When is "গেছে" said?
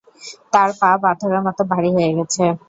2.17-2.43